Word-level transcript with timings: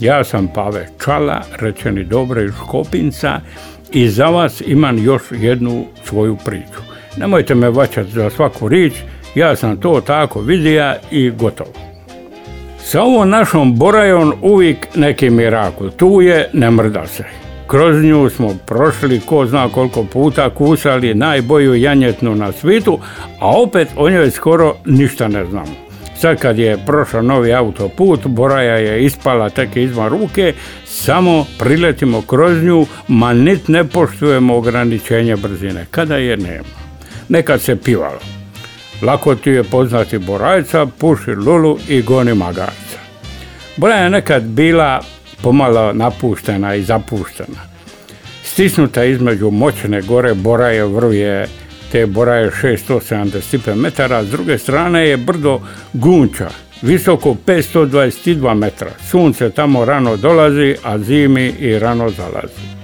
Ja 0.00 0.24
sam 0.24 0.48
Pave 0.48 0.88
Čala, 1.04 1.42
rečeni 1.60 2.04
dobro 2.04 2.42
iz 2.42 2.52
Škopinca 2.54 3.40
i 3.92 4.08
za 4.08 4.26
vas 4.26 4.62
imam 4.66 5.04
još 5.04 5.22
jednu 5.30 5.84
svoju 6.04 6.36
priču. 6.44 6.80
Nemojte 7.16 7.54
me 7.54 7.70
vaćati 7.70 8.10
za 8.10 8.30
svaku 8.30 8.68
rič, 8.68 8.92
ja 9.34 9.56
sam 9.56 9.76
to 9.76 10.00
tako 10.00 10.40
vidija 10.40 10.96
i 11.10 11.30
gotovo. 11.30 11.72
Sa 12.78 13.02
ovom 13.02 13.30
našom 13.30 13.76
borajom 13.76 14.32
uvijek 14.42 14.86
neki 14.94 15.30
mirakl. 15.30 15.88
Tu 15.88 16.20
je, 16.20 16.50
ne 16.52 16.70
mrda 16.70 17.06
se. 17.06 17.24
Kroz 17.66 18.04
nju 18.04 18.30
smo 18.30 18.54
prošli 18.66 19.20
ko 19.20 19.46
zna 19.46 19.68
koliko 19.68 20.04
puta 20.04 20.50
kusali 20.50 21.14
najboju 21.14 21.74
janjetnu 21.74 22.34
na 22.34 22.52
svitu, 22.52 22.98
a 23.40 23.60
opet 23.62 23.88
o 23.96 24.10
njoj 24.10 24.30
skoro 24.30 24.76
ništa 24.84 25.28
ne 25.28 25.44
znamo. 25.44 25.89
Sad 26.20 26.38
kad 26.38 26.58
je 26.58 26.78
prošao 26.86 27.22
novi 27.22 27.54
autoput, 27.54 28.26
Boraja 28.26 28.74
je 28.74 29.04
ispala 29.04 29.50
tek 29.50 29.76
izvan 29.76 30.08
ruke, 30.08 30.54
samo 30.84 31.46
priletimo 31.58 32.22
kroz 32.22 32.62
nju, 32.62 32.86
ma 33.08 33.32
nit 33.32 33.68
ne 33.68 33.84
poštujemo 33.84 34.56
ograničenje 34.56 35.36
brzine, 35.36 35.86
kada 35.90 36.16
je 36.16 36.36
nema. 36.36 36.80
Nekad 37.28 37.60
se 37.60 37.76
pivalo. 37.76 38.20
Lako 39.02 39.34
ti 39.34 39.50
je 39.50 39.64
poznati 39.64 40.18
Borajca, 40.18 40.86
puši 40.98 41.30
lulu 41.30 41.78
i 41.88 42.02
goni 42.02 42.34
magarca. 42.34 42.98
Boraja 43.76 44.04
je 44.04 44.10
nekad 44.10 44.42
bila 44.42 45.00
pomalo 45.42 45.92
napuštena 45.92 46.74
i 46.74 46.82
zapuštena. 46.82 47.60
Stisnuta 48.44 49.04
između 49.04 49.50
moćne 49.50 50.02
gore 50.02 50.34
Boraje 50.34 50.84
vruje 50.84 51.46
te 51.92 52.06
Boraje 52.06 52.50
675 52.62 53.74
metara, 53.74 54.24
s 54.24 54.30
druge 54.30 54.58
strane 54.58 55.08
je 55.08 55.16
brdo 55.16 55.60
Gunča, 55.92 56.50
visoko 56.82 57.36
522 57.46 58.54
metra. 58.54 58.90
Sunce 59.10 59.50
tamo 59.50 59.84
rano 59.84 60.16
dolazi, 60.16 60.74
a 60.84 60.98
zimi 60.98 61.54
i 61.58 61.78
rano 61.78 62.10
zalazi. 62.10 62.80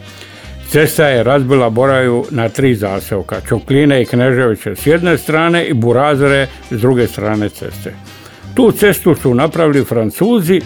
Cesta 0.69 1.09
je 1.09 1.23
razbila 1.23 1.71
Boraju 1.71 2.25
na 2.31 2.49
tri 2.49 2.75
zaseoka, 2.75 3.41
Čokline 3.49 4.03
i 4.03 4.05
Kneževiće 4.05 4.77
s 4.77 4.87
jedne 4.87 5.19
strane 5.19 5.65
i 5.67 5.75
Burazere 5.75 6.47
s 6.71 6.81
druge 6.81 7.07
strane 7.07 7.49
ceste. 7.49 7.95
Tu 8.55 8.73
cestu 8.73 9.15
su 9.15 9.35
napravili 9.35 9.85
Francuzi 9.85 10.61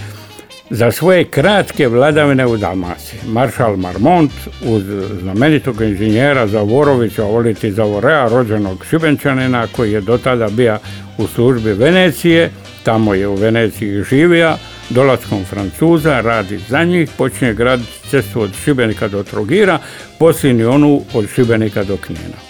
za 0.71 0.93
svoje 0.93 1.25
kratke 1.25 1.89
vladavine 1.89 2.47
u 2.47 2.57
Dalmaciji. 2.57 3.21
Maršal 3.27 3.77
Marmont 3.77 4.33
uz 4.65 4.83
znamenitog 5.21 5.81
inženjera 5.81 6.47
Zavorovića 6.47 7.23
voliti 7.23 7.73
Zavorea, 7.73 8.29
rođenog 8.29 8.85
Šibenčanina 8.91 9.67
koji 9.67 9.93
je 9.93 10.01
do 10.01 10.19
tada 10.19 10.49
bio 10.49 10.79
u 11.19 11.27
službi 11.27 11.73
Venecije, 11.73 12.51
tamo 12.83 13.15
je 13.15 13.29
u 13.29 13.35
Veneciji 13.35 14.03
živio, 14.03 14.55
dolaskom 14.91 15.45
Francuza 15.45 16.21
radi 16.21 16.59
za 16.69 16.85
njih, 16.85 17.11
počinje 17.19 17.55
graditi 17.55 18.09
cestu 18.11 18.41
od 18.41 18.51
Šibenika 18.65 19.09
do 19.09 19.23
Trogira, 19.23 19.79
posljednji 20.19 20.65
onu 20.65 21.03
od 21.15 21.29
Šibenika 21.35 21.85
do 21.85 21.97
Knina. 21.97 22.50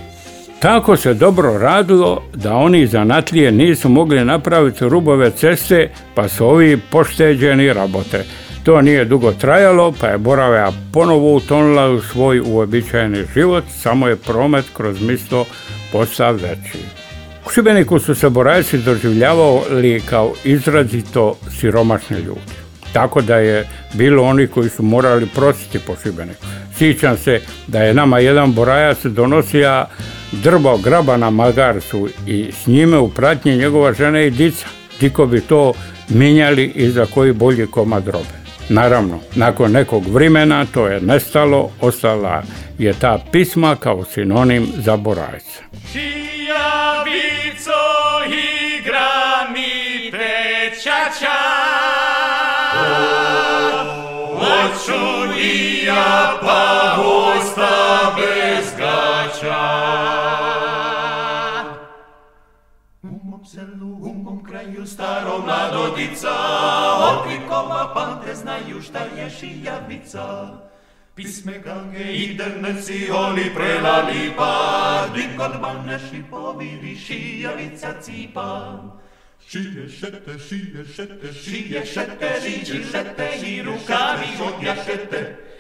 Tako 0.62 0.98
se 0.98 1.14
dobro 1.14 1.58
radilo 1.58 2.24
da 2.34 2.56
oni 2.56 2.88
zanatlije 2.88 3.52
nisu 3.52 3.90
mogli 3.90 4.26
napraviti 4.26 4.90
rubove 4.90 5.32
ceste 5.32 5.90
pa 6.16 6.28
su 6.28 6.46
ovi 6.46 6.78
pošteđeni 6.92 7.74
rabote. 7.74 8.24
To 8.64 8.82
nije 8.82 9.06
dugo 9.06 9.32
trajalo 9.32 9.94
pa 10.02 10.08
je 10.08 10.18
Boravea 10.18 10.72
ponovo 10.94 11.36
utonula 11.36 11.90
u 11.90 12.02
svoj 12.02 12.42
uobičajeni 12.46 13.24
život, 13.34 13.64
samo 13.70 14.08
je 14.08 14.16
promet 14.16 14.66
kroz 14.74 15.02
misto 15.02 15.46
postao 15.92 16.34
veći. 16.34 16.78
U 17.48 17.50
Šibeniku 17.50 18.00
su 18.00 18.16
se 18.16 18.30
Borajci 18.30 18.78
doživljavali 18.78 20.02
kao 20.10 20.34
izrazito 20.44 21.36
siromašni 21.60 22.18
ljudi. 22.18 22.54
Tako 22.94 23.22
da 23.22 23.36
je 23.36 23.68
bilo 23.94 24.24
oni 24.24 24.48
koji 24.48 24.70
su 24.70 24.84
morali 24.84 25.26
prositi 25.36 25.80
po 25.80 25.94
Šibeniku. 26.04 26.46
Sjećam 26.78 27.18
se 27.18 27.42
da 27.68 27.84
je 27.84 27.94
nama 27.94 28.20
jedan 28.20 28.54
Borajac 28.54 29.06
donosio 29.06 29.86
drbo 30.32 30.78
graba 30.78 31.18
na 31.18 31.30
magarcu 31.30 32.10
i 32.28 32.52
s 32.52 32.68
njime 32.68 32.98
u 32.98 33.10
pratnji 33.10 33.58
njegova 33.58 33.94
žena 33.94 34.22
i 34.22 34.30
dica. 34.30 34.68
Tiko 35.00 35.26
bi 35.26 35.42
to 35.42 35.74
minjali 36.10 36.66
i 36.76 36.90
za 36.90 37.06
koji 37.06 37.34
bolji 37.34 37.68
komad 37.68 38.08
robe. 38.08 38.42
Naravno, 38.70 39.20
nakon 39.36 39.72
nekog 39.72 40.08
vremena 40.08 40.66
to 40.66 40.88
je 40.88 41.02
nestalo, 41.02 41.72
ostala 41.82 42.44
je 42.78 42.94
ta 42.94 43.20
pisma 43.32 43.76
kao 43.76 44.04
sinonim 44.04 44.68
za 44.78 44.98
borajca. 44.98 45.62
Šijavico 45.92 47.82
igra 48.78 49.50
mi 49.54 50.12
pečača 50.12 51.42
i 55.42 55.86
ja 55.86 56.38
pa 56.42 56.96
osta 57.02 58.16
bez 58.16 58.66
gača 58.78 59.81
kraju 64.82 64.88
staro 64.88 65.40
mladodica 65.46 66.32
Oklikoma 67.14 67.94
pamte 67.94 68.36
znaju 68.36 68.82
šta 68.82 69.00
je 69.18 69.30
šijavica 69.30 70.48
Pisme 71.16 71.60
gange 71.60 72.14
i 72.14 72.36
drnci 72.36 73.10
oli 73.12 73.52
prelali 73.56 74.34
pa, 74.38 75.08
Dikot 75.16 75.62
bane 75.62 76.00
šipovi 76.10 76.96
šijavica 76.96 78.02
cipa. 78.02 78.80
Šije 79.48 79.90
šete, 79.90 80.40
šije 80.50 80.86
šete, 80.96 81.34
šije 81.34 81.86
šete, 81.86 82.42
šije 82.42 82.84
šete, 82.92 83.30
i 83.46 83.62
rukavi 83.62 84.28
odjašete. 84.40 85.51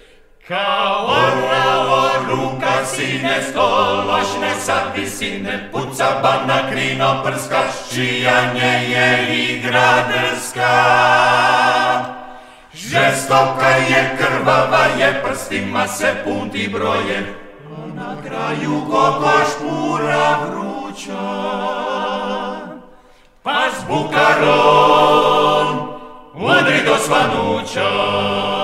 Cahorra 0.52 1.68
o 1.96 2.28
runca 2.28 2.84
sine, 2.84 3.40
stoloșne 3.40 4.52
sapi 4.60 5.06
sine, 5.08 5.70
puța 5.72 6.20
bana 6.22 6.70
crino 6.70 7.12
prska, 7.24 7.64
și 7.92 8.06
ea 8.24 8.52
ne 8.54 8.74
igra 9.48 9.92
drska. 10.10 10.76
Žestoka 12.74 13.72
je, 13.90 14.02
krvava 14.18 14.86
je, 15.00 15.22
prstima 15.24 15.86
se 15.88 16.22
punti 16.24 16.68
broje, 16.68 17.36
na 17.96 18.16
kraju 18.26 18.86
kokoš 18.90 19.50
pura 19.60 20.40
vruća. 20.44 21.28
Pas 23.42 23.76
bukaron, 23.88 25.68
udri 26.36 26.84
do 26.86 26.96
svanuća. 26.98 28.61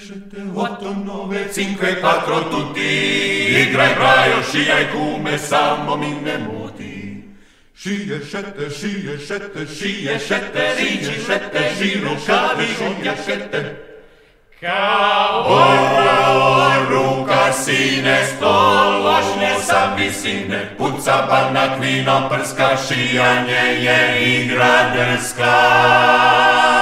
8, 0.00 1.04
9, 1.04 1.48
5, 1.52 2.00
4 2.00 2.48
tutti 2.48 2.80
I 2.80 3.70
grai 3.70 3.92
braio 3.94 4.42
sciai 4.42 4.88
come 4.88 5.36
sammo 5.36 5.96
minne 5.96 6.38
muti 6.38 7.36
Scie 7.74 8.22
sette, 8.22 8.70
scie 8.70 9.18
sette, 9.18 9.66
scie 9.66 10.18
sette, 10.18 10.74
scie 10.76 11.20
sette, 11.20 11.74
giro 11.76 12.14
cavi, 12.24 12.66
scie 12.66 13.16
sette 13.16 13.88
Ca 14.58 15.44
orra 15.46 16.84
ruka 16.88 17.52
sine 17.52 18.24
stolaš 18.24 19.36
ne 19.36 19.56
sa 19.60 19.94
visine 19.96 20.74
Puca 20.76 21.26
banak 21.28 21.78
vinom 21.80 22.28
prska, 22.28 22.76
šijanje 22.76 23.84
je 23.84 24.00
igra 24.40 24.92
drska 24.94 26.79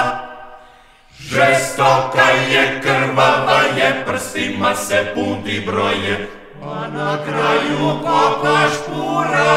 Žestoka 1.20 2.28
je, 2.50 2.80
krvava 2.82 3.60
je, 3.76 4.04
prstima 4.06 4.74
se 4.74 5.12
punti 5.14 5.62
broje, 5.66 6.28
a 6.62 6.88
na 6.94 7.18
kraju 7.24 8.00
kokoš 8.02 8.72
pura 8.86 9.47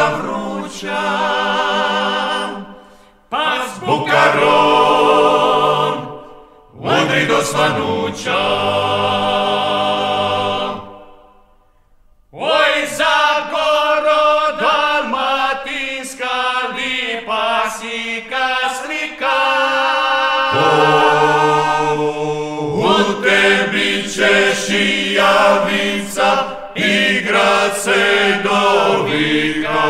U 23.71 23.73
tebi 23.73 24.09
će 24.09 24.27
šijavica 24.65 26.29
igrat 26.75 27.77
se 27.83 28.01
do 28.43 28.59
vika. 29.03 29.83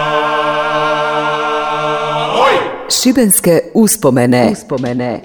Oj! 2.34 2.54
Šibenske 3.02 3.60
uspomene. 3.74 4.50
Uspomene. 4.52 5.20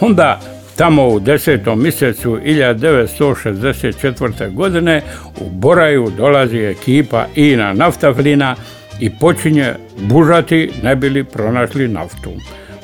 Onda 0.00 0.40
tamo 0.76 1.08
u 1.08 1.20
desetom 1.20 1.82
mjesecu 1.82 2.38
1964. 2.44 4.54
godine 4.54 5.02
u 5.40 5.50
Boraju 5.50 6.10
dolazi 6.16 6.58
ekipa 6.58 7.26
Ina 7.34 7.72
Naftaflina 7.72 8.56
i 9.00 9.18
počinje 9.18 9.74
bužati 9.98 10.70
ne 10.82 10.96
bili 10.96 11.24
pronašli 11.24 11.88
naftu. 11.88 12.32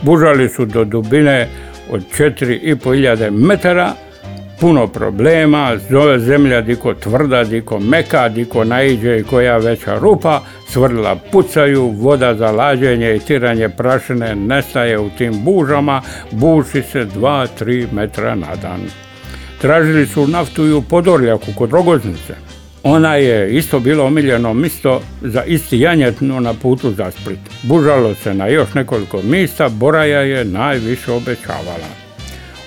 Bužali 0.02 0.48
su 0.48 0.66
do 0.66 0.84
dubine 0.84 1.48
od 1.90 2.02
4.500 2.18 3.30
metara, 3.30 3.92
puno 4.60 4.86
problema, 4.86 5.76
zove 5.90 6.18
zemlja 6.18 6.60
diko 6.60 6.94
tvrda, 6.94 7.44
diko 7.44 7.78
meka, 7.78 8.28
diko 8.28 8.64
naiđe 8.64 9.18
i 9.18 9.22
koja 9.22 9.56
veća 9.56 9.98
rupa, 9.98 10.40
svrla 10.68 11.16
pucaju, 11.32 11.88
voda 11.88 12.34
za 12.34 12.50
lađenje 12.50 13.16
i 13.16 13.20
tiranje 13.20 13.68
prašine 13.68 14.34
nestaje 14.34 14.98
u 14.98 15.10
tim 15.10 15.44
bužama, 15.44 16.02
buši 16.30 16.82
se 16.82 17.06
2-3 17.06 17.86
metra 17.92 18.34
na 18.34 18.56
dan. 18.62 18.80
Tražili 19.60 20.06
su 20.06 20.26
naftu 20.26 20.66
i 20.66 20.72
u 20.72 20.82
Podorljaku 20.82 21.46
kod 21.56 21.70
Rogoznice. 21.70 22.34
Ona 22.82 23.14
je 23.14 23.56
isto 23.56 23.80
bilo 23.80 24.04
omiljeno 24.04 24.54
misto 24.54 25.00
za 25.22 25.44
isti 25.44 25.80
janjetnu 25.80 26.40
na 26.40 26.54
putu 26.54 26.92
za 26.92 27.10
Split. 27.10 27.38
Bužalo 27.62 28.14
se 28.14 28.34
na 28.34 28.46
još 28.46 28.74
nekoliko 28.74 29.22
mjesta, 29.22 29.68
Boraja 29.68 30.20
je 30.20 30.44
najviše 30.44 31.12
obećavala. 31.12 31.97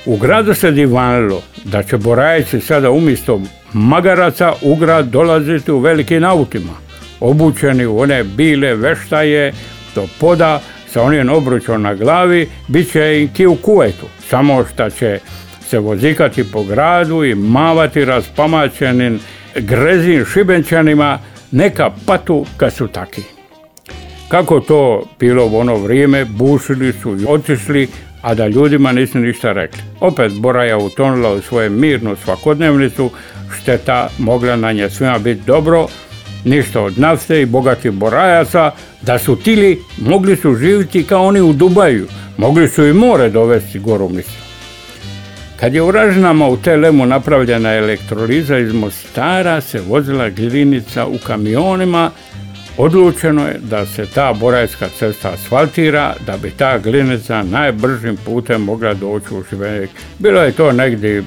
U 0.06 0.18
gradu 0.18 0.54
se 0.54 0.72
divanilo 0.72 1.42
da 1.64 1.84
će 1.84 1.98
Borajici 1.98 2.62
sada 2.62 2.92
umjesto 2.92 3.42
magaraca 3.74 4.54
u 4.62 4.76
grad 4.76 5.06
dolaziti 5.06 5.72
u 5.72 5.80
velikim 5.80 6.24
autima, 6.24 6.74
obučeni 7.20 7.86
u 7.86 8.00
one 8.00 8.24
bile 8.24 8.76
veštaje 8.76 9.54
do 9.96 10.08
poda 10.20 10.62
sa 10.88 11.02
onim 11.02 11.30
obručom 11.30 11.82
na 11.82 11.94
glavi, 11.96 12.50
bit 12.68 12.92
će 12.92 13.22
i 13.22 13.30
ki 13.34 13.48
u 13.48 13.56
kuvetu, 13.56 14.06
samo 14.30 14.66
što 14.74 14.90
će 14.90 15.20
se 15.70 15.80
vozikati 15.80 16.52
po 16.52 16.64
gradu 16.64 17.24
i 17.24 17.36
mavati 17.36 18.06
raspamaćenim 18.06 19.20
grezim 19.56 20.26
šibenčanima, 20.26 21.20
neka 21.52 21.92
patu 22.06 22.46
kad 22.58 22.74
su 22.74 22.88
taki. 22.88 23.22
Kako 24.28 24.60
to 24.60 25.04
bilo 25.20 25.46
u 25.48 25.58
ono 25.58 25.76
vrijeme, 25.76 26.26
bušili 26.26 26.94
su 26.94 27.18
i 27.18 27.26
otišli, 27.28 27.88
a 28.22 28.34
da 28.34 28.48
ljudima 28.48 28.92
nisu 28.92 29.20
ništa 29.20 29.52
rekli. 29.52 29.82
Opet 30.00 30.32
Boraja 30.34 30.78
utonula 30.78 31.30
u 31.34 31.42
svoju 31.42 31.70
mirnu 31.70 32.16
svakodnevnicu, 32.24 33.10
šteta 33.62 34.10
mogla 34.18 34.56
na 34.56 34.72
nje 34.72 34.90
svima 34.90 35.20
biti 35.20 35.42
dobro, 35.48 35.88
ništa 36.46 36.82
od 36.82 37.00
nafte 37.00 37.42
i 37.42 37.46
bogatih 37.46 37.92
borajaca, 37.92 38.72
da 39.02 39.20
su 39.20 39.36
tili, 39.36 39.80
mogli 39.98 40.36
su 40.36 40.56
živjeti 40.56 41.04
kao 41.04 41.26
oni 41.26 41.42
u 41.42 41.54
Dubaju, 41.54 42.08
mogli 42.38 42.68
su 42.68 42.86
i 42.86 42.94
more 42.94 43.30
dovesti 43.30 43.80
goru 43.80 44.10
misli. 44.10 44.42
Kad 45.60 45.74
je 45.74 45.82
u 45.82 45.92
Ražnama 45.92 46.48
u 46.48 46.58
Telemu 46.58 47.06
napravljena 47.06 47.74
elektroliza 47.74 48.58
iz 48.58 48.74
Mostara, 48.74 49.62
se 49.62 49.82
vozila 49.88 50.30
glinica 50.30 51.06
u 51.06 51.18
kamionima, 51.18 52.12
odlučeno 52.84 53.48
je 53.48 53.60
da 53.70 53.86
se 53.86 54.06
ta 54.06 54.34
borajska 54.34 54.88
cesta 55.00 55.30
asfaltira, 55.30 56.16
da 56.26 56.38
bi 56.38 56.52
ta 56.52 56.78
glinica 56.78 57.44
najbržim 57.44 58.18
putem 58.26 58.62
mogla 58.62 58.94
doći 58.94 59.34
u 59.34 59.44
Šibenik. 59.50 59.90
Bilo 60.20 60.42
je 60.42 60.52
to 60.52 60.72
negdje 60.72 61.24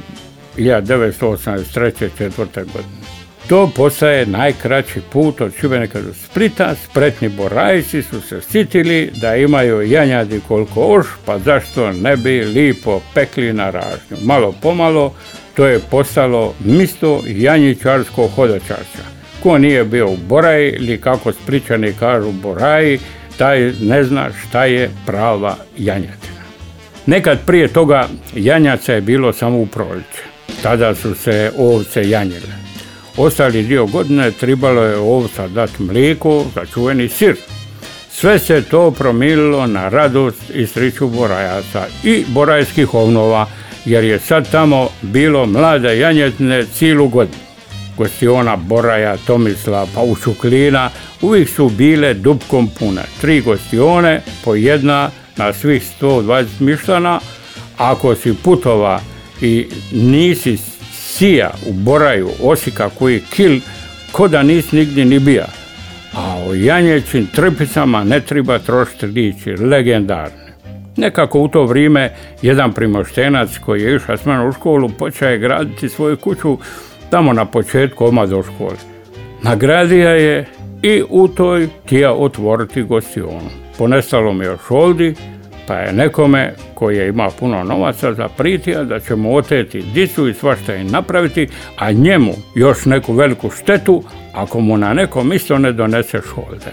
1983. 0.56 2.08
četvrte 2.18 2.60
godine. 2.60 3.04
To 3.48 3.70
postaje 3.76 4.26
najkraći 4.26 5.00
put 5.12 5.40
od 5.40 5.52
Šibenika 5.60 6.00
do 6.00 6.14
Splita. 6.14 6.74
Spretni 6.74 7.28
borajci 7.28 8.02
su 8.02 8.20
se 8.20 8.40
sitili 8.40 9.10
da 9.20 9.36
imaju 9.36 9.82
janjadi 9.82 10.40
koliko 10.48 10.80
oš, 10.80 11.06
pa 11.24 11.38
zašto 11.38 11.92
ne 11.92 12.16
bi 12.16 12.44
lipo 12.44 13.00
pekli 13.14 13.52
na 13.52 13.70
ražnju. 13.70 14.16
Malo 14.22 14.54
pomalo 14.62 15.14
to 15.56 15.66
je 15.66 15.80
postalo 15.90 16.54
misto 16.64 17.22
janjičarsko 17.26 18.26
hodočarstva. 18.26 19.13
Ko 19.44 19.58
nije 19.58 19.84
bio 19.84 20.10
u 20.10 20.16
Boraji 20.16 20.70
ili 20.70 21.00
kako 21.00 21.32
spličani 21.32 21.92
kažu 22.00 22.32
Boraji, 22.32 22.98
taj 23.38 23.72
ne 23.80 24.04
zna 24.04 24.28
šta 24.32 24.64
je 24.64 24.90
prava 25.06 25.56
janjatina. 25.78 26.42
Nekad 27.06 27.38
prije 27.46 27.68
toga 27.68 28.08
janjaca 28.34 28.92
je 28.92 29.00
bilo 29.00 29.32
samo 29.32 29.58
u 29.58 29.66
proljeće. 29.66 30.22
Tada 30.62 30.94
su 30.94 31.14
se 31.14 31.52
ovce 31.58 32.08
janjile. 32.08 32.54
Ostali 33.16 33.62
dio 33.62 33.86
godine 33.86 34.30
tribalo 34.30 34.82
je 34.82 34.96
ovca 34.96 35.48
dati 35.48 35.82
mlijeko 35.82 36.44
za 36.54 36.66
čuveni 36.74 37.08
sir. 37.08 37.36
Sve 38.10 38.38
se 38.38 38.62
to 38.62 38.90
promililo 38.90 39.66
na 39.66 39.88
radost 39.88 40.50
i 40.54 40.66
sreću 40.66 41.08
borajaca 41.08 41.86
i 42.04 42.24
borajskih 42.28 42.94
ovnova, 42.94 43.46
jer 43.84 44.04
je 44.04 44.18
sad 44.18 44.50
tamo 44.50 44.88
bilo 45.02 45.46
mlade 45.46 45.98
janjetne 45.98 46.64
cijelu 46.64 47.08
godinu. 47.08 47.43
Gostiona 47.96 48.56
Boraja, 48.56 49.16
Tomisla, 49.26 49.86
Paušuklina 49.94 50.90
uvijek 51.22 51.48
su 51.48 51.68
bile 51.68 52.14
dubkom 52.14 52.68
pune. 52.78 53.02
Tri 53.20 53.40
gostione, 53.40 54.20
po 54.44 54.54
jedna 54.54 55.10
na 55.36 55.52
svih 55.52 55.82
120 56.00 56.46
mištana. 56.60 57.20
Ako 57.78 58.14
si 58.14 58.34
putova 58.44 59.00
i 59.40 59.66
nisi 59.92 60.56
sija 60.92 61.50
u 61.66 61.72
Boraju, 61.72 62.30
Osika 62.42 62.90
koji 62.98 63.20
kil, 63.20 63.60
ko 64.12 64.28
da 64.28 64.42
nis 64.42 64.72
nigdje 64.72 65.04
ni 65.04 65.18
bija. 65.18 65.46
A 66.14 66.36
o 66.48 66.54
janjećim 66.54 67.26
trpicama 67.26 68.04
ne 68.04 68.20
treba 68.20 68.58
trošiti 68.58 69.06
riječi, 69.06 69.50
legendarne. 69.50 70.44
Nekako 70.96 71.40
u 71.40 71.48
to 71.48 71.64
vrijeme 71.64 72.12
jedan 72.42 72.72
primoštenac 72.72 73.58
koji 73.58 73.82
je 73.82 73.96
išao 73.96 74.16
s 74.16 74.26
u 74.48 74.52
školu 74.52 74.88
počeo 74.88 75.28
je 75.28 75.38
graditi 75.38 75.88
svoju 75.88 76.16
kuću 76.16 76.58
tamo 77.14 77.32
na 77.32 77.44
početku 77.44 78.06
oma 78.06 78.26
do 78.26 78.42
škole. 78.42 78.76
Nagradija 79.42 80.10
je 80.10 80.46
i 80.82 81.02
u 81.08 81.28
toj 81.28 81.68
tija 81.86 82.12
otvoriti 82.12 82.82
gostionu. 82.82 83.50
Ponestalo 83.78 84.32
mi 84.32 84.44
još 84.44 84.60
ovdje, 84.70 85.14
pa 85.66 85.74
je 85.74 85.92
nekome 85.92 86.54
koji 86.74 86.96
je 86.96 87.08
ima 87.08 87.30
puno 87.38 87.64
novaca 87.64 88.14
zapritio 88.14 88.84
da 88.84 89.00
će 89.00 89.16
mu 89.16 89.36
oteti 89.36 89.82
dicu 89.94 90.28
i 90.28 90.34
svašta 90.34 90.74
im 90.74 90.86
napraviti, 90.86 91.48
a 91.78 91.92
njemu 91.92 92.32
još 92.54 92.84
neku 92.84 93.12
veliku 93.12 93.50
štetu 93.50 94.02
ako 94.32 94.60
mu 94.60 94.76
na 94.76 94.94
nekom 94.94 95.32
isto 95.32 95.58
ne 95.58 95.72
donese 95.72 96.20
šolde. 96.34 96.72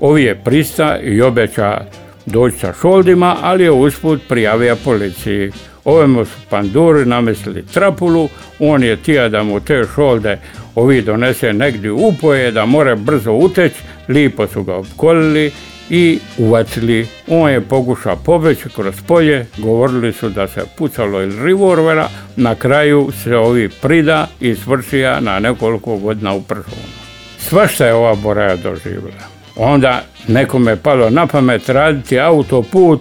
Ovi 0.00 0.22
je 0.22 0.40
prista 0.44 0.98
i 0.98 1.22
obeća 1.22 1.84
doći 2.26 2.58
sa 2.58 2.72
šoldima, 2.80 3.36
ali 3.42 3.64
je 3.64 3.70
usput 3.70 4.20
prijavio 4.28 4.76
policiji. 4.84 5.52
Ovemu 5.84 6.24
su 6.24 6.36
panduri 6.50 7.06
namislili 7.06 7.66
trapulu, 7.66 8.28
on 8.58 8.82
je 8.82 8.96
tija 8.96 9.28
da 9.28 9.42
mu 9.42 9.60
te 9.60 9.84
šolde 9.94 10.38
ovi 10.74 11.02
donese 11.02 11.52
negdje 11.52 11.92
upoje, 11.92 12.50
da 12.50 12.66
more 12.66 12.96
brzo 12.96 13.32
uteći, 13.32 13.82
lipo 14.08 14.46
su 14.46 14.62
ga 14.62 14.74
opkolili 14.74 15.52
i 15.90 16.18
uvacili. 16.38 17.06
On 17.28 17.50
je 17.50 17.60
pokušao 17.60 18.16
pobeći 18.16 18.68
kroz 18.76 18.94
polje, 19.06 19.46
govorili 19.58 20.12
su 20.12 20.28
da 20.28 20.48
se 20.48 20.60
pucalo 20.78 21.22
iz 21.22 21.38
revolvera, 21.38 22.08
na 22.36 22.54
kraju 22.54 23.10
se 23.22 23.36
ovi 23.36 23.68
prida 23.68 24.26
i 24.40 24.54
svršija 24.54 25.20
na 25.20 25.40
nekoliko 25.40 25.96
godina 25.96 26.32
u 26.32 26.42
prsonu. 26.42 26.92
Svašta 27.38 27.86
je 27.86 27.94
ova 27.94 28.14
Boraja 28.14 28.56
doživjela. 28.56 29.22
Onda 29.56 30.02
nekome 30.28 30.70
je 30.70 30.76
palo 30.76 31.10
na 31.10 31.26
pamet 31.26 31.68
raditi 31.68 32.20
autoput, 32.20 33.00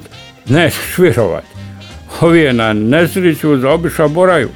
ne 0.50 0.70
švirovat. 0.70 1.51
Ovi 2.22 2.40
je 2.40 2.54
na 2.54 2.74
nesreću 2.74 3.58
zaobišao 3.58 4.10
Boraju. 4.10 4.50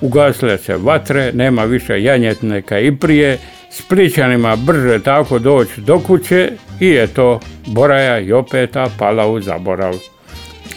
Ugasile 0.00 0.58
se 0.58 0.76
vatre, 0.76 1.32
nema 1.32 1.64
više 1.64 2.02
janjetnika 2.02 2.78
i 2.78 2.96
prije, 2.96 3.38
s 3.70 3.82
pričanima 3.82 4.56
brže 4.56 4.98
tako 5.02 5.38
doći 5.38 5.80
do 5.80 5.98
kuće 5.98 6.52
i 6.80 6.96
eto, 6.96 7.40
Boraja 7.66 8.18
i 8.18 8.32
opeta 8.32 8.86
pala 8.98 9.26
u 9.26 9.40
zaborav. 9.40 9.94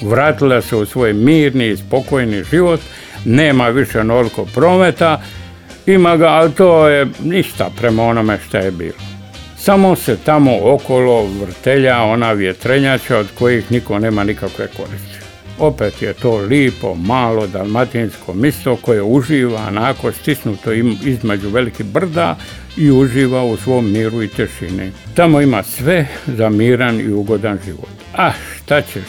Vratila 0.02 0.62
se 0.62 0.76
u 0.76 0.86
svoj 0.86 1.14
mirni 1.14 1.68
i 1.68 1.78
spokojni 1.78 2.44
život, 2.52 2.80
nema 3.26 3.70
više 3.70 4.04
noliko 4.04 4.46
prometa, 4.46 5.22
ima 5.86 6.18
ga, 6.18 6.28
ali 6.28 6.52
to 6.52 6.88
je 6.88 7.08
ništa 7.24 7.70
prema 7.78 8.04
onome 8.04 8.40
što 8.48 8.58
je 8.58 8.72
bilo. 8.72 9.00
Samo 9.58 9.96
se 9.96 10.18
tamo 10.26 10.60
okolo 10.64 11.26
vrtelja 11.42 12.02
ona 12.02 12.32
vjetrenjača 12.32 13.18
od 13.18 13.28
kojih 13.40 13.72
niko 13.72 14.00
nema 14.00 14.24
nikakve 14.24 14.68
koristi. 14.68 15.13
Opet 15.60 16.02
je 16.02 16.14
to 16.14 16.38
lipo, 16.38 16.96
malo 16.96 17.48
dalmatinsko 17.48 18.34
misto 18.34 18.76
koje 18.76 19.02
uživa 19.02 19.66
onako 19.68 20.12
stisnuto 20.12 20.72
između 21.06 21.50
velikih 21.50 21.86
brda 21.86 22.36
i 22.78 22.92
uživa 22.92 23.44
u 23.44 23.58
svom 23.58 23.92
miru 23.92 24.24
i 24.24 24.28
tešini. 24.28 24.92
Tamo 25.16 25.42
ima 25.42 25.64
sve 25.64 26.08
za 26.28 26.50
miran 26.50 27.00
i 27.00 27.12
ugodan 27.12 27.60
život. 27.66 27.90
A 28.18 28.32
šta 28.56 28.82
ćeš, 28.82 29.04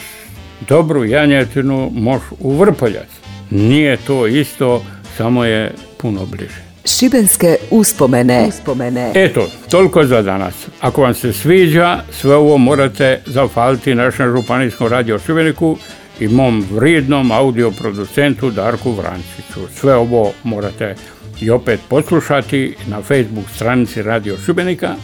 dobru 0.67 1.05
janjetinu 1.05 1.91
moš 1.93 2.21
u 2.39 2.57
Vrpoljac. 2.57 3.09
Nije 3.49 3.97
to 3.97 4.27
isto, 4.27 4.83
samo 5.17 5.45
je 5.45 5.71
puno 5.97 6.25
bliže. 6.25 6.65
Šibenske 6.85 7.55
uspomene. 7.71 8.45
uspomene. 8.47 9.11
Eto, 9.15 9.47
toliko 9.69 10.05
za 10.05 10.21
danas. 10.21 10.53
Ako 10.81 11.01
vam 11.01 11.13
se 11.13 11.33
sviđa, 11.33 11.99
sve 12.11 12.35
ovo 12.35 12.57
morate 12.57 13.21
zafaliti 13.25 13.95
našem 13.95 14.35
županijskom 14.35 14.87
radio 14.87 15.19
Šibeniku 15.19 15.77
i 16.19 16.27
mom 16.27 16.65
vrijednom 16.71 17.31
audio 17.31 17.71
producentu 17.71 18.51
Darku 18.51 18.91
Vrančiću. 18.91 19.59
Sve 19.75 19.95
ovo 19.95 20.31
morate 20.43 20.95
i 21.41 21.49
opet 21.49 21.79
poslušati 21.89 22.75
na 22.87 23.01
Facebook 23.01 23.49
stranici 23.55 24.01
Radio 24.01 24.37
Šibenika. 24.45 24.95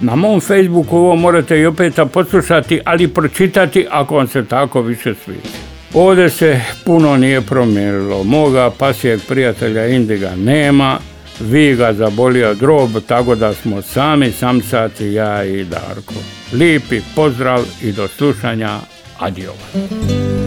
Na 0.00 0.16
mom 0.16 0.40
Facebooku 0.40 0.96
ovo 0.96 1.16
morate 1.16 1.58
i 1.58 1.66
opet 1.66 1.94
poslušati, 2.12 2.80
ali 2.84 3.08
pročitati 3.08 3.86
ako 3.90 4.16
vam 4.16 4.28
se 4.28 4.44
tako 4.44 4.82
više 4.82 5.14
sviđa. 5.24 5.56
Ovdje 5.94 6.30
se 6.30 6.60
puno 6.84 7.16
nije 7.16 7.40
promijenilo. 7.40 8.24
Moga 8.24 8.70
pasijeg 8.78 9.20
prijatelja 9.28 9.86
Indiga 9.86 10.36
nema, 10.36 10.98
vi 11.40 11.76
ga 11.76 11.92
zabolio 11.92 12.54
drob, 12.54 12.90
tako 13.06 13.34
da 13.34 13.54
smo 13.54 13.82
sami 13.82 14.32
samsati, 14.32 15.12
ja 15.12 15.44
i 15.44 15.64
Darko. 15.64 16.14
Lipi 16.52 17.00
pozdrav 17.14 17.60
i 17.82 17.92
do 17.92 18.08
slušanja. 18.08 18.78